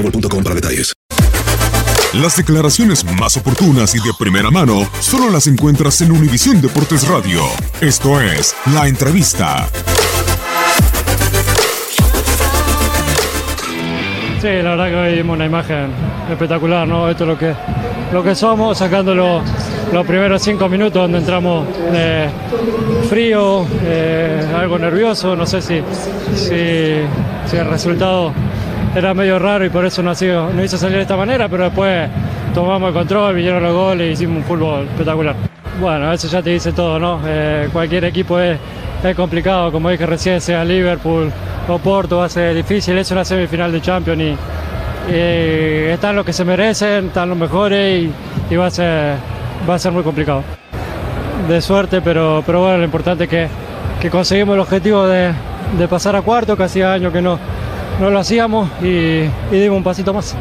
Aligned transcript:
boostmobile.com 0.00 0.42
para 0.42 0.54
detalles. 0.54 0.92
Las 2.14 2.36
declaraciones 2.36 3.04
más 3.04 3.36
oportunas 3.36 3.94
y 3.94 3.98
de 3.98 4.12
primera 4.18 4.50
mano 4.50 4.88
solo 4.98 5.30
las 5.30 5.46
encuentras 5.46 6.00
en 6.00 6.10
Univisión 6.10 6.60
Deportes 6.60 7.06
Radio. 7.06 7.42
Esto 7.80 8.20
es 8.20 8.56
La 8.74 8.88
Entrevista. 8.88 9.68
Sí, 14.40 14.48
la 14.48 14.70
verdad 14.70 14.88
que 14.88 14.96
hoy 14.96 15.14
vimos 15.16 15.36
una 15.36 15.46
imagen 15.46 15.92
espectacular, 16.28 16.88
¿no? 16.88 17.08
Esto 17.08 17.24
es 17.24 17.28
lo 17.28 17.38
que, 17.38 17.54
lo 18.12 18.24
que 18.24 18.34
somos, 18.34 18.78
sacando 18.78 19.14
los, 19.14 19.44
primeros 20.04 20.42
cinco 20.42 20.68
minutos 20.68 21.02
donde 21.02 21.18
entramos 21.18 21.68
eh, 21.92 22.28
frío, 23.08 23.64
algo 24.56 24.78
nervioso, 24.80 25.36
no 25.36 25.46
sé 25.46 25.62
si, 25.62 25.80
si 26.34 27.56
el 27.56 27.66
resultado 27.68 28.32
era 28.94 29.14
medio 29.14 29.38
raro 29.38 29.64
y 29.64 29.70
por 29.70 29.84
eso 29.84 30.02
no, 30.02 30.14
sido, 30.14 30.52
no 30.52 30.64
hizo 30.64 30.76
salir 30.76 30.96
de 30.96 31.02
esta 31.02 31.16
manera, 31.16 31.48
pero 31.48 31.64
después 31.64 32.08
tomamos 32.54 32.88
el 32.88 32.94
control, 32.94 33.34
vinieron 33.34 33.62
los 33.62 33.72
goles 33.72 34.08
y 34.08 34.12
hicimos 34.12 34.38
un 34.38 34.44
fútbol 34.44 34.84
espectacular. 34.84 35.36
Bueno, 35.80 36.12
eso 36.12 36.28
ya 36.28 36.42
te 36.42 36.50
dice 36.50 36.72
todo, 36.72 36.98
¿no? 36.98 37.20
Eh, 37.26 37.68
cualquier 37.72 38.04
equipo 38.04 38.38
es, 38.38 38.58
es, 39.02 39.16
complicado, 39.16 39.70
como 39.70 39.88
dije 39.90 40.04
recién, 40.06 40.40
sea 40.40 40.64
Liverpool 40.64 41.30
o 41.68 41.78
Porto, 41.78 42.18
va 42.18 42.26
a 42.26 42.28
ser 42.28 42.54
difícil, 42.54 42.98
es 42.98 43.10
una 43.12 43.24
semifinal 43.24 43.70
de 43.70 43.80
Champions 43.80 44.22
y, 44.22 44.36
y 45.12 45.90
están 45.90 46.16
los 46.16 46.26
que 46.26 46.32
se 46.32 46.44
merecen, 46.44 47.06
están 47.06 47.28
los 47.28 47.38
mejores 47.38 48.02
y, 48.02 48.12
y, 48.52 48.56
va, 48.56 48.66
a 48.66 48.70
ser, 48.70 49.14
va 49.68 49.76
a 49.76 49.78
ser 49.78 49.92
muy 49.92 50.02
complicado. 50.02 50.42
De 51.48 51.62
suerte, 51.62 52.02
pero, 52.02 52.42
pero 52.44 52.60
bueno, 52.60 52.78
lo 52.78 52.84
importante 52.84 53.24
es 53.24 53.30
que, 53.30 53.48
que 54.00 54.10
conseguimos 54.10 54.54
el 54.54 54.60
objetivo 54.60 55.06
de, 55.06 55.32
de 55.78 55.88
pasar 55.88 56.16
a 56.16 56.22
cuarto, 56.22 56.56
que 56.56 56.64
hacía 56.64 56.92
años 56.92 57.12
que 57.12 57.22
no, 57.22 57.38
no 58.00 58.10
lo 58.10 58.18
hacíamos 58.18 58.68
y, 58.82 58.86
y 58.86 59.30
dimos 59.52 59.76
un 59.76 59.84
pasito 59.84 60.14
más. 60.14 60.34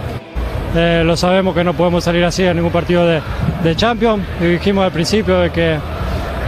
Eh, 0.75 1.01
lo 1.03 1.17
sabemos 1.17 1.55
que 1.55 1.63
no 1.63 1.73
podemos 1.73 2.03
salir 2.03 2.23
así 2.23 2.43
en 2.43 2.55
ningún 2.55 2.71
partido 2.71 3.05
de, 3.05 3.21
de 3.63 3.75
Champions. 3.75 4.23
Y 4.39 4.45
dijimos 4.45 4.85
al 4.85 4.91
principio 4.91 5.39
de 5.39 5.49
que, 5.51 5.77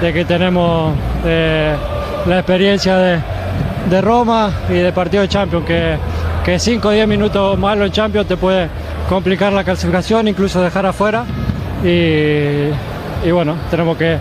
de 0.02 0.14
que 0.14 0.26
tenemos 0.26 0.94
eh, 1.26 1.76
la 2.26 2.38
experiencia 2.38 2.98
de, 2.98 3.20
de, 3.90 4.02
Roma 4.02 4.52
y 4.70 4.74
de 4.74 4.92
partido 4.94 5.24
de 5.24 5.30
Champions, 5.30 5.66
que, 5.66 5.98
que 6.46 6.60
5 6.60 6.88
o 6.88 6.92
10 6.92 7.08
minutos 7.08 7.58
malo 7.60 7.86
en 7.86 7.92
Champions 7.92 8.28
te 8.28 8.38
puede 8.38 8.70
complicar 9.10 9.52
la 9.52 9.64
clasificación, 9.64 10.28
incluso 10.28 10.62
dejar 10.62 10.86
afuera. 10.86 11.26
Y, 11.84 12.70
y 13.28 13.32
bueno, 13.32 13.56
tenemos 13.70 13.98
que, 13.98 14.18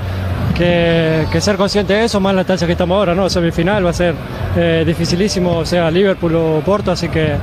que, 0.60 1.40
ser 1.40 1.56
conscientes 1.56 1.96
de 1.96 2.04
eso, 2.04 2.20
más 2.20 2.34
la 2.34 2.42
instancia 2.42 2.66
que 2.66 2.72
estamos 2.72 2.96
ahora, 2.96 3.14
¿no? 3.14 3.30
Semifinal 3.30 3.84
va 3.84 3.90
a 3.90 3.94
ser 3.94 4.14
eh, 4.56 4.84
dificilísimo, 4.86 5.64
sea 5.64 5.90
Liverpool 5.90 6.34
o 6.34 6.60
Porto, 6.60 6.92
así 6.92 7.08
que, 7.08 7.36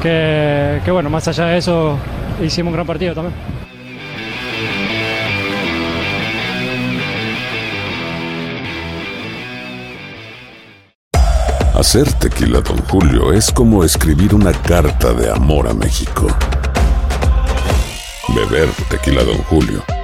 que, 0.00 0.90
bueno, 0.90 1.10
más 1.10 1.28
allá 1.28 1.46
de 1.46 1.58
eso, 1.58 1.98
hicimos 2.42 2.70
un 2.70 2.74
gran 2.74 2.86
partido 2.86 3.14
también. 3.14 3.34
Hacer 11.74 12.10
tequila, 12.14 12.60
don 12.60 12.78
Julio, 12.88 13.32
es 13.32 13.50
como 13.50 13.82
escribir 13.82 14.34
una 14.34 14.52
carta 14.52 15.12
de 15.12 15.30
amor 15.30 15.68
a 15.68 15.74
México. 15.74 16.28
Beber 18.28 18.68
tequila, 18.88 19.24
don 19.24 19.38
Julio, 19.38 19.82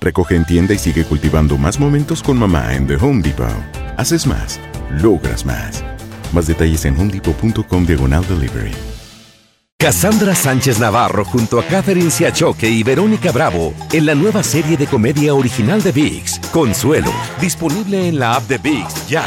Recoge 0.00 0.36
en 0.36 0.44
tienda 0.44 0.74
y 0.74 0.78
sigue 0.78 1.04
cultivando 1.04 1.58
más 1.58 1.78
momentos 1.78 2.22
con 2.22 2.38
mamá 2.38 2.74
en 2.74 2.86
The 2.86 2.96
Home 2.96 3.22
Depot. 3.22 3.48
Haces 3.96 4.26
más, 4.26 4.58
logras 4.90 5.44
más. 5.44 5.84
Más 6.32 6.46
detalles 6.46 6.84
en 6.84 6.98
homedepot.com 6.98 7.86
diagonal 7.86 8.26
delivery. 8.26 8.72
Cassandra 9.80 10.34
Sánchez 10.34 10.78
Navarro 10.78 11.24
junto 11.24 11.58
a 11.58 11.64
Catherine 11.64 12.10
Siachoque 12.10 12.68
y 12.68 12.82
Verónica 12.82 13.32
Bravo 13.32 13.72
en 13.92 14.04
la 14.04 14.14
nueva 14.14 14.42
serie 14.42 14.76
de 14.76 14.86
comedia 14.86 15.34
original 15.34 15.82
de 15.82 15.90
VIX, 15.90 16.38
Consuelo, 16.52 17.10
disponible 17.40 18.06
en 18.06 18.18
la 18.18 18.34
app 18.34 18.46
de 18.46 18.58
VIX 18.58 19.08
ya. 19.08 19.24